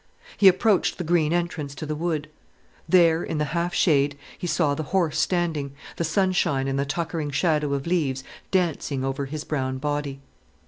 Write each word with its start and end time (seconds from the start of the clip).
He 0.35 0.47
approached 0.47 0.97
the 0.97 1.03
green 1.03 1.31
entrance 1.31 1.75
to 1.75 1.85
the 1.85 1.93
wood. 1.93 2.27
There, 2.89 3.23
in 3.23 3.37
the 3.37 3.45
half 3.53 3.71
shade, 3.75 4.17
he 4.35 4.47
saw 4.47 4.73
the 4.73 4.81
horse 4.97 5.19
standing, 5.19 5.73
the 5.97 6.03
sunshine 6.03 6.67
and 6.67 6.79
the 6.79 6.85
tuckering 6.87 7.29
shadow 7.29 7.75
of 7.75 7.85
leaves 7.85 8.23
dancing 8.49 9.05
over 9.05 9.27
his 9.27 9.43
brown 9.43 9.77
body. 9.77 10.19